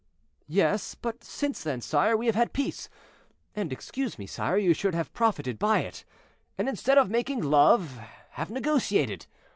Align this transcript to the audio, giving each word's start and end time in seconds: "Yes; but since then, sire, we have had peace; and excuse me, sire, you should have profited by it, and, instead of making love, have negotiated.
"Yes; 0.47 0.95
but 0.95 1.23
since 1.23 1.61
then, 1.61 1.79
sire, 1.79 2.17
we 2.17 2.25
have 2.25 2.33
had 2.33 2.53
peace; 2.53 2.89
and 3.55 3.71
excuse 3.71 4.17
me, 4.17 4.25
sire, 4.25 4.57
you 4.57 4.73
should 4.73 4.95
have 4.95 5.13
profited 5.13 5.59
by 5.59 5.81
it, 5.81 6.05
and, 6.57 6.67
instead 6.67 6.97
of 6.97 7.11
making 7.11 7.41
love, 7.43 7.99
have 8.31 8.49
negotiated. 8.49 9.27